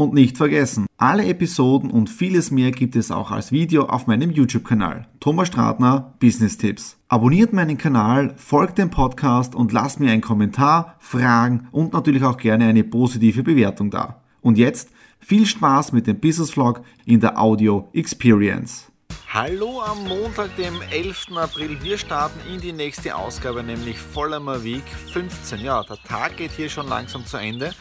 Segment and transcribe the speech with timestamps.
[0.00, 4.30] Und nicht vergessen, alle Episoden und vieles mehr gibt es auch als Video auf meinem
[4.30, 5.06] YouTube-Kanal.
[5.20, 6.96] Thomas Stratner Business Tipps.
[7.08, 12.38] Abonniert meinen Kanal, folgt dem Podcast und lasst mir einen Kommentar, Fragen und natürlich auch
[12.38, 14.22] gerne eine positive Bewertung da.
[14.40, 18.90] Und jetzt viel Spaß mit dem Business Vlog in der Audio Experience.
[19.28, 21.36] Hallo am Montag, dem 11.
[21.36, 21.76] April.
[21.82, 24.82] Wir starten in die nächste Ausgabe, nämlich Vollmer Week
[25.12, 25.60] 15.
[25.60, 27.72] Ja, der Tag geht hier schon langsam zu Ende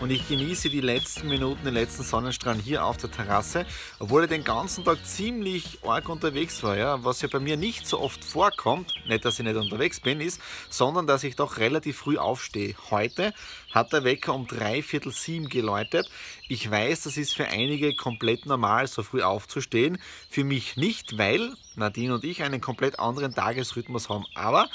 [0.00, 3.66] und ich genieße die letzten Minuten, den letzten Sonnenstrahlen hier auf der Terrasse,
[3.98, 6.76] obwohl ich den ganzen Tag ziemlich arg unterwegs war.
[6.76, 7.02] Ja.
[7.04, 10.40] Was ja bei mir nicht so oft vorkommt, nicht, dass ich nicht unterwegs bin, ist,
[10.68, 12.74] sondern dass ich doch relativ früh aufstehe.
[12.90, 13.32] Heute
[13.72, 16.08] hat der Wecker um drei Viertel sieben geläutet.
[16.48, 19.98] Ich weiß, das ist für einige komplett normal, so früh aufzustehen.
[20.28, 24.24] Für mich nicht, weil Nadine und ich einen komplett anderen Tagesrhythmus haben.
[24.34, 24.68] Aber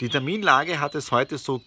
[0.00, 1.62] die Terminlage hat es heute so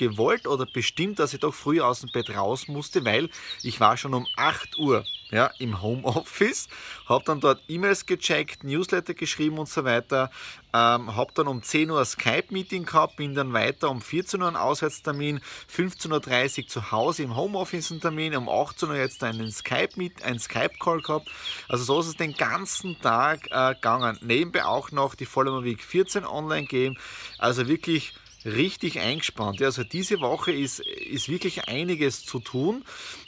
[0.00, 3.28] gewollt oder bestimmt, dass ich doch früh aus dem Bett raus musste, weil
[3.62, 6.68] ich war schon um 8 Uhr ja, im Homeoffice,
[7.06, 10.30] habe dann dort E-Mails gecheckt, Newsletter geschrieben und so weiter,
[10.72, 14.56] ähm, habe dann um 10 Uhr Skype-Meeting gehabt, bin dann weiter um 14 Uhr ein
[14.56, 15.40] Auswärtstermin,
[15.72, 20.38] 15.30 Uhr zu Hause im Homeoffice ein Termin, um 18 Uhr jetzt einen Skype-Meet, ein
[20.38, 21.28] Skype-Call gehabt.
[21.68, 24.18] Also so ist es den ganzen Tag äh, gegangen.
[24.22, 26.98] Nebenbei auch noch die Vollmer Week 14 online gehen.
[27.38, 29.62] Also wirklich richtig eingespannt.
[29.62, 32.84] Also diese Woche ist, ist wirklich einiges zu tun.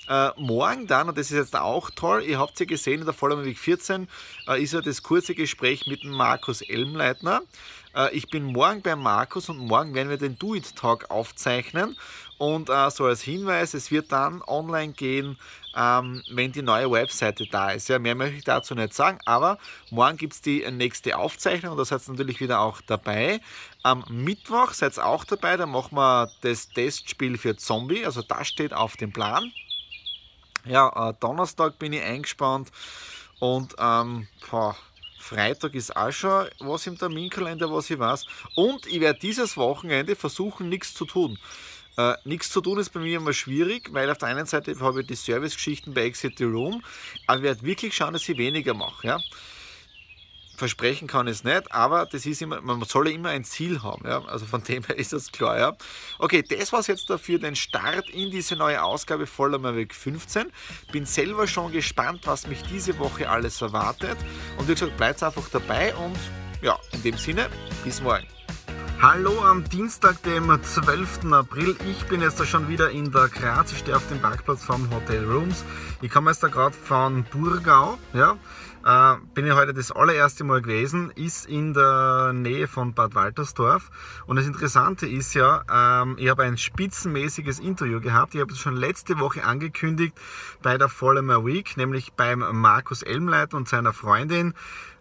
[0.08, 3.14] Äh, morgen dann, und das ist jetzt auch toll, ihr habt ja gesehen, in der
[3.14, 4.09] Vollmer Weg 14
[4.48, 7.42] äh, ist ja das kurze Gespräch mit Markus Elmleitner.
[7.94, 11.97] Äh, ich bin morgen bei Markus und morgen werden wir den Do It Talk aufzeichnen.
[12.42, 15.38] Und äh, so als Hinweis, es wird dann online gehen,
[15.76, 17.88] ähm, wenn die neue Webseite da ist.
[17.88, 19.58] Ja, mehr möchte ich dazu nicht sagen, aber
[19.91, 23.41] morgen gibt es die nächste Aufzeichnung und da seid ihr natürlich wieder auch dabei.
[23.84, 28.48] Am Mittwoch seid ihr auch dabei, da machen wir das Testspiel für Zombie, also das
[28.48, 29.52] steht auf dem Plan.
[30.64, 32.72] Ja, äh, Donnerstag bin ich eingespannt
[33.38, 34.75] und ähm, boah,
[35.16, 38.26] Freitag ist auch schon was im Terminkalender, was ich weiß.
[38.56, 41.38] Und ich werde dieses Wochenende versuchen, nichts zu tun.
[41.97, 45.03] Äh, nichts zu tun ist bei mir immer schwierig, weil auf der einen Seite habe
[45.03, 46.82] ich die Servicegeschichten bei Exit the Room,
[47.26, 49.06] aber ich werde wirklich schauen, dass ich weniger mache.
[49.06, 49.20] Ja?
[50.56, 53.82] Versprechen kann ich es nicht, aber das ist immer, man soll ja immer ein Ziel
[53.82, 54.06] haben.
[54.06, 54.25] Ja?
[54.25, 55.58] Also von dem her ist das klar.
[55.58, 55.76] Ja?
[56.19, 60.50] Okay, das war es jetzt dafür, den Start in diese neue Ausgabe voller Mavic 15.
[60.92, 64.16] Bin selber schon gespannt, was mich diese Woche alles erwartet.
[64.56, 66.16] Und wie gesagt, bleibt einfach dabei und
[66.62, 67.50] ja, in dem Sinne,
[67.84, 68.26] bis morgen.
[69.02, 71.32] Hallo am Dienstag, dem 12.
[71.32, 71.74] April.
[71.90, 73.72] Ich bin jetzt da schon wieder in der Graz.
[73.72, 75.64] Ich stehe auf dem Parkplatz vom Hotel Rooms.
[76.02, 77.98] Ich komme jetzt da gerade von Burgau.
[78.12, 78.38] Ja,
[78.86, 81.10] äh, bin ich heute das allererste Mal gewesen.
[81.16, 83.90] Ist in der Nähe von Bad Waltersdorf.
[84.26, 88.36] Und das Interessante ist ja, ähm, ich habe ein spitzenmäßiges Interview gehabt.
[88.36, 90.16] Ich habe es schon letzte Woche angekündigt
[90.62, 94.54] bei der Vollmer Week, nämlich beim Markus Elmleit und seiner Freundin.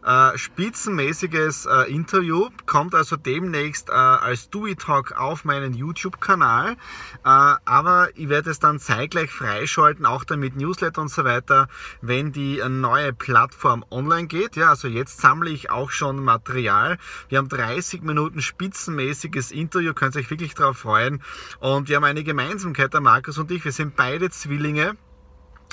[0.03, 6.71] Äh, spitzenmäßiges äh, Interview kommt also demnächst äh, als Dewey Talk auf meinen YouTube-Kanal.
[6.71, 6.75] Äh,
[7.23, 11.67] aber ich werde es dann zeitgleich freischalten, auch dann mit Newsletter und so weiter,
[12.01, 14.55] wenn die neue Plattform online geht.
[14.55, 16.97] Ja, also jetzt sammle ich auch schon Material.
[17.29, 21.21] Wir haben 30 Minuten spitzenmäßiges Interview, könnt ihr euch wirklich darauf freuen.
[21.59, 23.63] Und wir haben eine Gemeinsamkeit, der Markus und ich.
[23.63, 24.97] Wir sind beide Zwillinge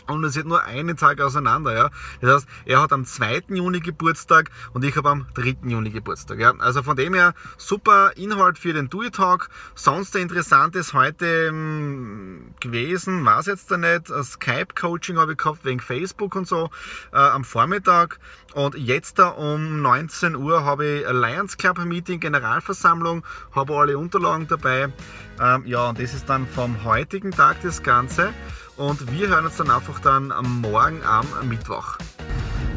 [0.06, 1.74] und es sind nur einen Tag auseinander.
[1.74, 1.90] Ja?
[2.20, 3.44] Das heißt, er hat am 2.
[3.48, 5.56] Juni Geburtstag und ich habe am 3.
[5.64, 6.38] Juni Geburtstag.
[6.38, 6.54] Ja?
[6.58, 9.48] Also von dem her super Inhalt für den Do Talk.
[9.74, 14.08] Sonst der Interessantes heute ähm, gewesen, war es jetzt da nicht.
[14.08, 16.70] Skype-Coaching habe ich gehabt wegen Facebook und so
[17.12, 18.18] äh, am Vormittag.
[18.54, 23.24] Und jetzt da um 19 Uhr habe ich Lions Club Meeting, Generalversammlung,
[23.54, 24.92] habe alle Unterlagen dabei.
[25.40, 28.32] Ähm, ja, und das ist dann vom heutigen Tag das Ganze.
[28.78, 30.32] Und wir hören uns dann einfach dann
[30.62, 31.98] morgen am Mittwoch.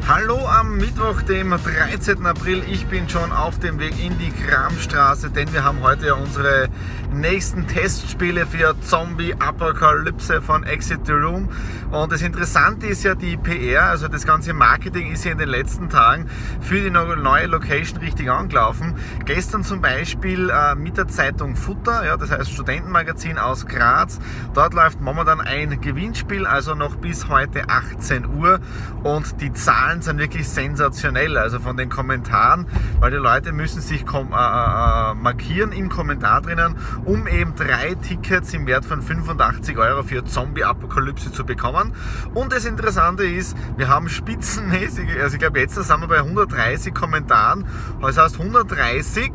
[0.08, 2.26] Hallo am Mittwoch, dem 13.
[2.26, 2.64] April.
[2.68, 6.68] Ich bin schon auf dem Weg in die Kramstraße, denn wir haben heute ja unsere
[7.12, 11.48] nächsten Testspiele für Zombie Apokalypse von Exit the Room.
[11.92, 15.48] Und das Interessante ist ja die PR, also das ganze Marketing ist ja in den
[15.48, 16.28] letzten Tagen
[16.60, 18.96] für die neue Location richtig angelaufen.
[19.24, 24.18] Gestern zum Beispiel äh, mit der Zeitung Futter, ja, das heißt Studentenmagazin aus Graz.
[24.54, 28.58] Dort läuft momentan ein Gewinnspiel, also noch bis heute 18 Uhr.
[29.02, 32.66] Und die Zahlen sind wirklich sensationell, also von den Kommentaren,
[33.00, 37.94] weil die Leute müssen sich äh, äh, äh, markieren im Kommentar drinnen, um eben drei
[37.94, 41.92] Tickets im Wert von 85 Euro für Zombie-Apokalypse zu bekommen.
[42.32, 46.94] Und das Interessante ist, wir haben spitzenmäßig, also ich glaube jetzt sind wir bei 130
[46.94, 47.66] Kommentaren,
[48.00, 49.32] das heißt 130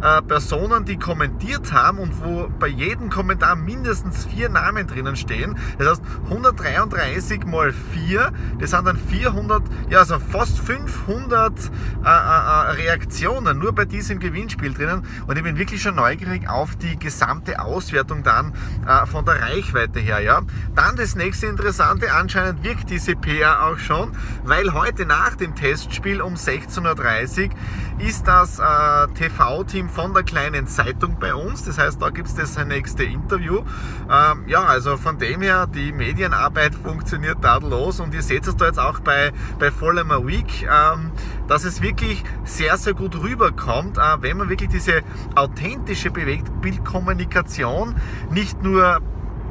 [0.00, 5.56] äh, Personen, die kommentiert haben und wo bei jedem Kommentar mindestens vier Namen drinnen stehen.
[5.78, 12.08] Das heißt 133 mal 4, das sind dann 400, ja also fast 500 äh, äh,
[12.08, 16.98] äh, Reaktionen nur bei diesem Gewinnspiel drinnen und ich bin wirklich schon neugierig auf die
[16.98, 18.54] gesamte Auswertung dann
[18.86, 20.20] äh, von der Reichweite her.
[20.20, 20.42] Ja.
[20.74, 24.12] Dann das nächste Interessante, anscheinend wirkt diese PR auch schon,
[24.44, 27.54] weil heute nach dem Testspiel um 16.30 Uhr
[27.98, 31.64] ist das äh, TV-Team von der kleinen Zeitung bei uns.
[31.64, 33.64] Das heißt, da gibt es das nächste Interview.
[34.08, 38.66] Ähm, ja, also von dem her, die Medienarbeit funktioniert tadellos und ihr seht es da
[38.66, 41.12] jetzt auch bei, bei Vollmer Week, ähm,
[41.46, 45.00] dass es wirklich sehr, sehr gut rüberkommt, äh, wenn man wirklich diese
[45.34, 47.94] authentische Bewegtbildkommunikation
[48.30, 49.00] nicht nur,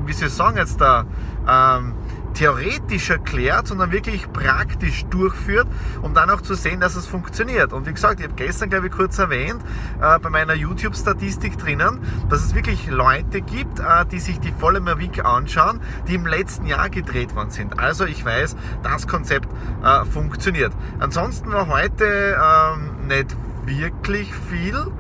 [0.06, 1.06] wie ich sagen jetzt da,
[1.50, 1.94] ähm,
[2.38, 5.68] theoretisch erklärt, sondern wirklich praktisch durchführt,
[6.04, 7.74] um dann auch zu sehen, dass es funktioniert.
[7.74, 9.62] Und wie gesagt, ich habe gestern, glaube ich, kurz erwähnt,
[10.00, 12.00] äh, bei meiner YouTube-Statistik drinnen,
[12.30, 16.68] dass es wirklich Leute gibt, äh, die sich die volle Mavic anschauen, die im letzten
[16.68, 17.80] Jahr gedreht worden sind.
[17.80, 19.48] Also ich weiß, das Konzept
[19.84, 20.74] äh, funktioniert.
[21.00, 23.36] Ansonsten war heute ähm, nicht
[23.66, 24.92] wirklich viel.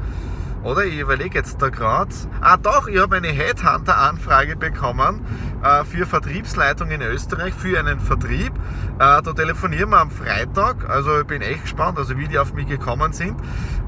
[0.67, 2.13] Oder ich überlege jetzt da gerade.
[2.41, 5.25] Ah doch, ich habe eine Headhunter-Anfrage bekommen
[5.63, 8.51] äh, für Vertriebsleitung in Österreich, für einen Vertrieb.
[8.99, 10.89] Äh, da telefonieren wir am Freitag.
[10.89, 13.39] Also ich bin echt gespannt, also wie die auf mich gekommen sind.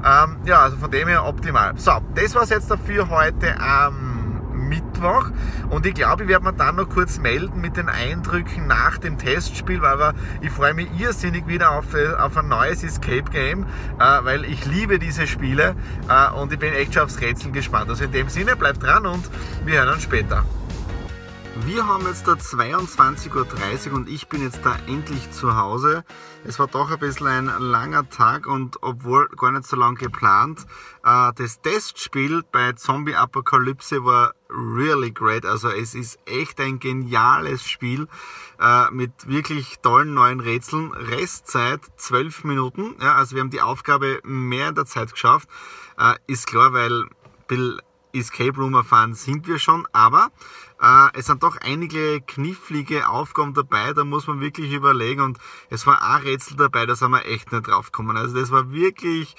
[0.02, 1.74] Ähm, ja, also von dem her optimal.
[1.76, 4.09] So, das war es jetzt dafür heute am
[4.70, 5.30] Mittwoch.
[5.68, 9.18] Und ich glaube, ich werde mir dann noch kurz melden mit den Eindrücken nach dem
[9.18, 13.64] Testspiel, weil ich freue mich irrsinnig wieder auf, äh, auf ein neues Escape Game,
[13.98, 15.74] äh, weil ich liebe diese Spiele
[16.08, 17.90] äh, und ich bin echt schon aufs Rätsel gespannt.
[17.90, 19.28] Also in dem Sinne, bleibt dran und
[19.64, 20.44] wir hören uns später.
[21.66, 26.04] Wir haben jetzt da 22.30 Uhr und ich bin jetzt da endlich zu Hause.
[26.44, 30.64] Es war doch ein bisschen ein langer Tag und obwohl gar nicht so lang geplant.
[31.02, 35.44] Das Testspiel bei Zombie Apokalypse war really great.
[35.44, 38.08] Also es ist echt ein geniales Spiel
[38.60, 40.92] äh, mit wirklich tollen neuen Rätseln.
[40.92, 42.96] Restzeit 12 Minuten.
[43.00, 45.48] Ja, also wir haben die Aufgabe mehr in der Zeit geschafft.
[45.98, 47.06] Äh, ist klar, weil
[47.48, 47.80] Bill
[48.12, 50.30] Escape Room erfahren sind wir schon, aber
[50.80, 55.38] äh, es sind doch einige knifflige Aufgaben dabei, da muss man wirklich überlegen und
[55.68, 58.16] es war ein Rätsel dabei, da sind wir echt nicht drauf gekommen.
[58.16, 59.36] Also das war wirklich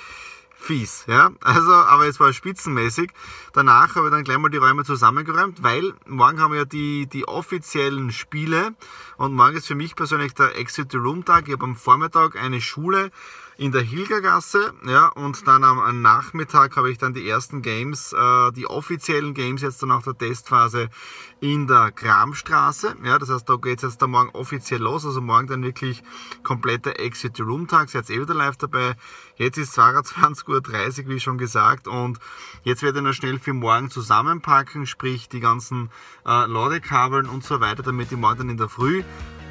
[0.62, 1.32] fies, ja.
[1.42, 3.12] Also, aber es war spitzenmäßig.
[3.54, 7.08] Danach habe ich dann gleich mal die Räume zusammengeräumt, weil morgen haben wir ja die,
[7.08, 8.74] die offiziellen Spiele
[9.18, 11.48] und morgen ist für mich persönlich der Exit the Room Tag.
[11.48, 13.12] Ich habe am Vormittag eine Schule
[13.58, 18.52] in der Hilgergasse, ja, und dann am, Nachmittag habe ich dann die ersten Games, äh,
[18.54, 20.90] die offiziellen Games jetzt dann nach der Testphase
[21.40, 25.22] in der Kramstraße, ja, das heißt, da geht es jetzt dann morgen offiziell los, also
[25.22, 26.04] morgen dann wirklich
[26.44, 28.96] kompletter Exit-Room-Tag, seid ihr eh wieder live dabei.
[29.36, 32.20] Jetzt ist 22.30 Uhr, wie schon gesagt, und
[32.64, 35.90] jetzt werde ich noch schnell für morgen zusammenpacken, sprich die ganzen
[36.26, 39.04] äh, Ladekabeln und so weiter, damit ich morgen dann in der Früh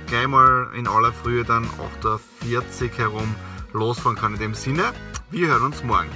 [0.07, 1.65] gleich mal in aller Frühe dann
[2.03, 3.35] 8.40 Uhr herum
[3.73, 4.35] losfahren kann.
[4.35, 4.93] In dem Sinne,
[5.31, 6.11] wir hören uns morgen.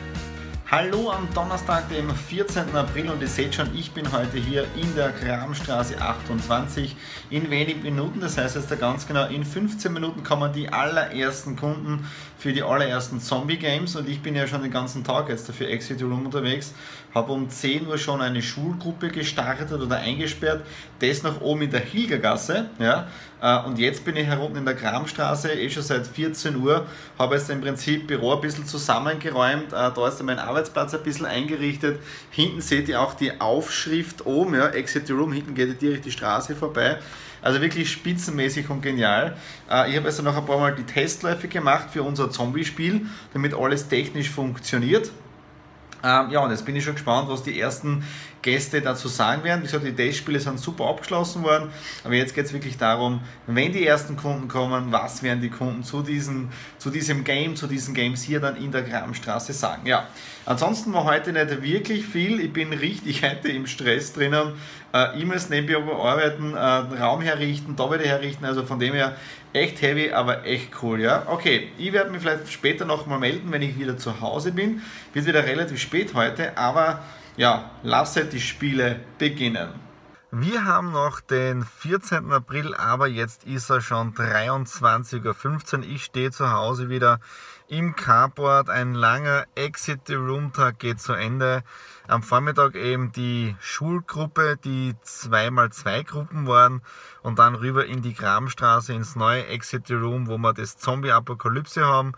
[0.71, 2.75] Hallo am Donnerstag, dem 14.
[2.75, 6.97] April und ihr seht schon, ich bin heute hier in der Kramstraße 28
[7.31, 12.09] in wenigen Minuten, das heißt jetzt ganz genau, in 15 Minuten kommen die allerersten Kunden
[12.39, 15.69] für die allerersten Zombie Games und ich bin ja schon den ganzen Tag jetzt dafür
[15.69, 16.73] Exit Room unterwegs,
[17.15, 20.63] habe um 10 Uhr schon eine Schulgruppe gestartet oder eingesperrt,
[20.99, 23.07] das noch oben in der Hilgergasse, ja,
[23.41, 26.87] äh, und jetzt bin ich herunten in der Kramstraße, eh schon seit 14 Uhr,
[27.19, 31.27] habe jetzt im Prinzip Büro ein bisschen zusammengeräumt, äh, da ist mein Arbeitsplatz ein bisschen
[31.27, 36.11] eingerichtet, hinten seht ihr auch die Aufschrift oben, ja, Exit Room, hinten geht direkt die
[36.11, 36.99] Straße vorbei,
[37.43, 39.37] also wirklich spitzenmäßig und genial.
[39.71, 43.55] Äh, ich habe also noch ein paar Mal die Testläufe gemacht für unser Zombie-Spiel, damit
[43.55, 45.11] alles technisch funktioniert.
[46.05, 48.05] Ähm, ja, und jetzt bin ich schon gespannt, was die ersten
[48.45, 49.63] Gäste dazu sagen werden.
[49.63, 51.71] Wie gesagt, die Testspiele sind super abgeschlossen worden,
[52.05, 55.83] aber jetzt geht es wirklich darum, wenn die ersten Kunden kommen, was werden die Kunden
[55.83, 59.87] zu, diesen, zu diesem Game, zu diesen Games hier dann in der Grabenstraße sagen.
[59.87, 60.07] Ja,
[60.45, 62.39] ansonsten war heute nicht wirklich viel.
[62.39, 64.53] Ich bin richtig heute im Stress drinnen.
[64.93, 69.17] Äh, E-Mails nebenbei bearbeiten, äh, Raum herrichten, da wieder herrichten, also von dem her
[69.55, 71.23] echt heavy, aber echt cool, ja.
[71.29, 74.83] Okay, ich werde mich vielleicht später nochmal melden, wenn ich wieder zu Hause bin.
[75.15, 77.03] Wird wieder relativ spät heute, aber
[77.37, 79.69] ja, lasse die Spiele beginnen.
[80.37, 82.33] Wir haben noch den 14.
[82.33, 85.85] April, aber jetzt ist er schon 23.15 Uhr.
[85.85, 87.21] Ich stehe zu Hause wieder
[87.69, 88.69] im Carport.
[88.69, 91.63] Ein langer Exit the Room Tag geht zu Ende.
[92.09, 96.83] Am Vormittag eben die Schulgruppe, die 2x2 Gruppen waren
[97.23, 101.85] und dann rüber in die Grabenstraße ins neue Exit the Room, wo wir das Zombie-Apokalypse
[101.85, 102.13] haben.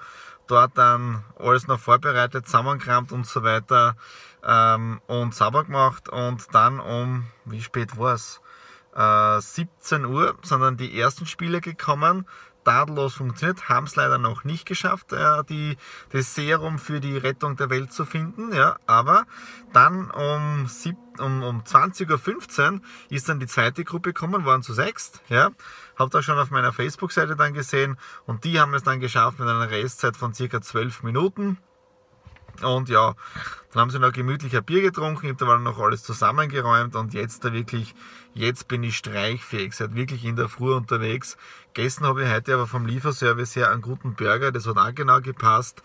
[0.49, 3.97] Dort dann alles noch vorbereitet, zusammengekramt und so weiter
[4.45, 8.41] ähm, und sauber gemacht und dann um, wie spät war es?
[8.95, 12.27] Äh, 17 Uhr sind dann die ersten Spiele gekommen.
[12.65, 15.77] Tadellos funktioniert, haben es leider noch nicht geschafft, äh, die,
[16.11, 18.53] das Serum für die Rettung der Welt zu finden.
[18.53, 19.25] Ja, aber
[19.73, 20.67] dann um,
[21.21, 22.81] um, um 20.15 Uhr
[23.11, 25.21] ist dann die zweite Gruppe gekommen, waren zu sechst.
[25.29, 25.51] Ja,
[25.97, 27.97] Habt ihr schon auf meiner Facebook-Seite dann gesehen
[28.27, 31.59] und die haben es dann geschafft mit einer Restzeit von circa 12 Minuten.
[32.63, 33.15] Und ja,
[33.73, 37.13] dann haben sie noch gemütlich ein Bier getrunken, ich habe da noch alles zusammengeräumt und
[37.13, 37.95] jetzt da wirklich,
[38.33, 41.37] jetzt bin ich streichfähig, seid wirklich in der Früh unterwegs.
[41.75, 45.21] Gestern habe ich heute aber vom Lieferservice her einen guten Burger, das hat auch genau
[45.21, 45.83] gepasst.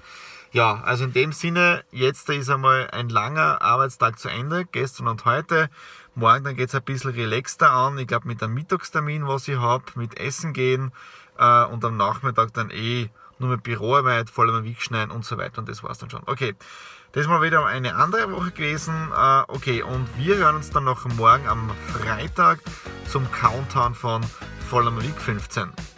[0.53, 5.25] Ja, also in dem Sinne, jetzt ist einmal ein langer Arbeitstag zu Ende, gestern und
[5.25, 5.69] heute.
[6.13, 9.57] Morgen dann geht es ein bisschen relaxter an, ich glaube mit einem Mittagstermin, was ich
[9.57, 10.91] habe, mit Essen gehen
[11.37, 13.09] äh, und am Nachmittag dann eh
[13.41, 16.21] nur mit Büroarbeit, vor allem Weg schneiden und so weiter und das war's dann schon.
[16.25, 16.55] Okay,
[17.11, 18.93] das ist mal wieder eine andere Woche gewesen.
[19.13, 22.59] Äh, okay, und wir hören uns dann noch morgen am Freitag
[23.09, 24.21] zum Countdown von
[24.69, 25.90] Vollem Week 15.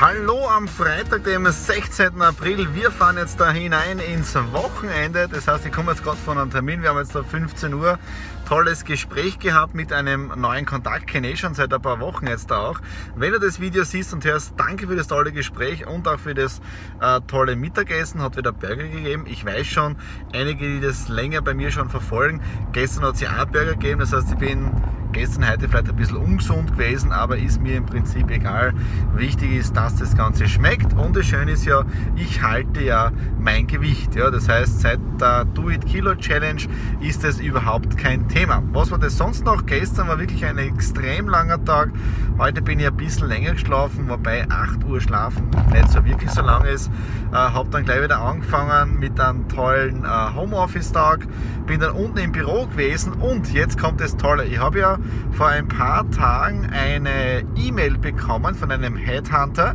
[0.00, 2.20] Hallo am Freitag, dem 16.
[2.20, 2.74] April.
[2.74, 5.28] Wir fahren jetzt da hinein ins Wochenende.
[5.28, 6.82] Das heißt, ich komme jetzt gerade von einem Termin.
[6.82, 8.00] Wir haben jetzt da 15 Uhr
[8.48, 12.50] tolles Gespräch gehabt mit einem neuen Kontakt, kenne ich schon seit ein paar Wochen jetzt
[12.50, 12.80] auch.
[13.14, 16.34] Wenn du das Video siehst und hörst, danke für das tolle Gespräch und auch für
[16.34, 16.60] das
[17.00, 19.26] äh, tolle Mittagessen, hat wieder Burger gegeben.
[19.28, 19.96] Ich weiß schon,
[20.32, 24.12] einige, die das länger bei mir schon verfolgen, gestern hat ja auch Burger gegeben, das
[24.12, 24.72] heißt, ich bin
[25.14, 28.74] gestern, heute vielleicht ein bisschen ungesund gewesen, aber ist mir im Prinzip egal.
[29.14, 31.84] Wichtig ist, dass das Ganze schmeckt und das Schöne ist ja,
[32.16, 34.16] ich halte ja mein Gewicht.
[34.16, 36.62] Ja, das heißt, seit der Do It Kilo Challenge
[37.00, 38.60] ist das überhaupt kein Thema.
[38.72, 39.64] Was war das sonst noch?
[39.66, 41.90] Gestern war wirklich ein extrem langer Tag.
[42.36, 46.42] Heute bin ich ein bisschen länger geschlafen, wobei 8 Uhr schlafen nicht so wirklich so
[46.42, 46.90] lang ist.
[47.30, 51.28] Äh, habe dann gleich wieder angefangen mit einem tollen äh, Homeoffice-Tag.
[51.66, 54.44] Bin dann unten im Büro gewesen und jetzt kommt das Tolle.
[54.46, 54.98] Ich habe ja
[55.32, 59.74] vor ein paar Tagen eine E-Mail bekommen von einem Headhunter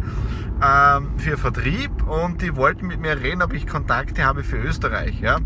[0.63, 5.19] ähm, für Vertrieb und die wollten mit mir reden, ob ich Kontakte habe für Österreich.
[5.21, 5.37] Ja.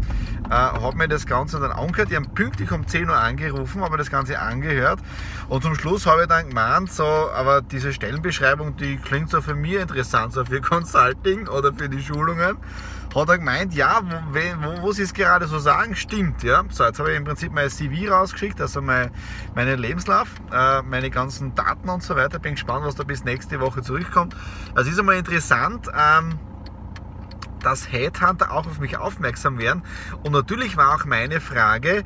[0.50, 2.12] Äh, habe mir das Ganze dann angehört.
[2.12, 5.00] Die haben pünktlich um 10 Uhr angerufen, habe mir das Ganze angehört
[5.50, 9.56] und zum Schluss habe ich dann gemeint, so, aber diese Stellenbeschreibung, die klingt so für
[9.56, 12.58] mich interessant, so für Consulting oder für die Schulungen
[13.16, 14.02] hat er gemeint, ja,
[14.32, 16.44] wo, wo, sie es gerade so sagen, stimmt.
[16.44, 16.64] Ja.
[16.70, 19.12] So, jetzt habe ich im Prinzip mein CV rausgeschickt, also mein,
[19.56, 22.40] meinen Lebenslauf, äh, meine ganzen Daten und so weiter.
[22.40, 24.36] Bin gespannt, was da bis nächste Woche zurückkommt.
[24.76, 25.88] Also ist einmal interessant.
[25.96, 26.40] Ähm,
[27.64, 29.84] dass Headhunter auch auf mich aufmerksam werden.
[30.24, 32.04] Und natürlich war auch meine Frage,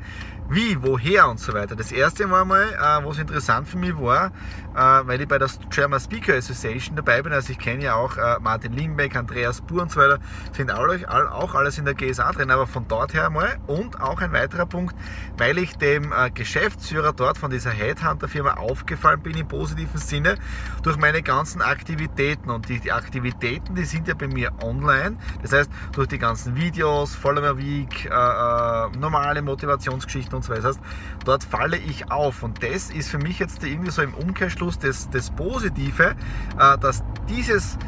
[0.50, 1.76] wie, woher und so weiter.
[1.76, 4.32] Das erste war mal, äh, was interessant für mich war,
[4.74, 7.32] äh, weil ich bei der German Speaker Association dabei bin.
[7.32, 10.18] Also ich kenne ja auch äh, Martin Limbeck, Andreas Buhr und so weiter,
[10.52, 13.58] sind auch, auch alles in der GSA drin, aber von dort her mal.
[13.66, 14.96] Und auch ein weiterer Punkt,
[15.36, 20.36] weil ich dem äh, Geschäftsführer dort von dieser Headhunter-Firma aufgefallen bin im positiven Sinne
[20.82, 22.50] durch meine ganzen Aktivitäten.
[22.50, 25.18] Und die, die Aktivitäten, die sind ja bei mir online.
[25.42, 30.62] Das heißt, durch die ganzen Videos, Follower Week, äh, äh, normale Motivationsgeschichten und so weiter.
[30.62, 30.86] Das heißt,
[31.24, 32.42] dort falle ich auf.
[32.42, 36.16] Und das ist für mich jetzt irgendwie so im Umkehrschluss das, das Positive,
[36.58, 37.78] äh, dass dieses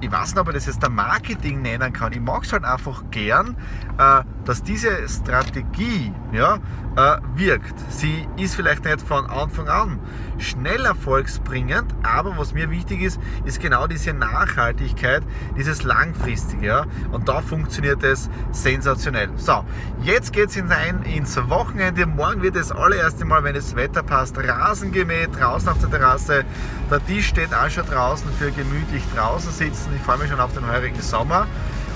[0.00, 2.12] ich weiß nicht, ob ich das jetzt der Marketing nennen kann.
[2.12, 3.56] Ich mag es halt einfach gern,
[3.98, 6.58] äh, dass diese Strategie ja,
[6.96, 7.74] äh, wirkt.
[7.90, 9.98] Sie ist vielleicht nicht von Anfang an
[10.38, 15.22] schnell erfolgsbringend, aber was mir wichtig ist, ist genau diese Nachhaltigkeit,
[15.56, 16.66] dieses Langfristige.
[16.66, 16.86] Ja?
[17.12, 19.30] Und da funktioniert es sensationell.
[19.36, 19.64] So,
[20.02, 22.06] jetzt geht es hinein ins Wochenende.
[22.06, 26.44] Morgen wird das allererste Mal, wenn das Wetter passt, Rasen gemäht, draußen auf der Terrasse.
[26.90, 29.90] Der Tisch steht auch schon draußen für gemütlich draußen sitzen.
[29.96, 31.46] Ich freue mich schon auf den heurigen Sommer.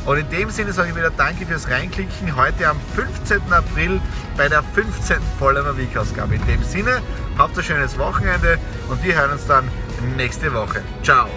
[0.07, 2.37] Und in dem Sinne sage ich wieder Danke fürs Reinklicken.
[2.37, 3.53] Heute am 15.
[3.53, 4.01] April
[4.37, 5.19] bei der 15.
[5.39, 6.37] Vollmer Week Ausgabe.
[6.37, 7.03] In dem Sinne,
[7.37, 9.69] habt ein schönes Wochenende und wir hören uns dann
[10.17, 10.83] nächste Woche.
[11.03, 11.29] Ciao!